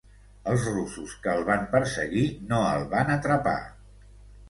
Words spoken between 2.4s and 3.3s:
no el van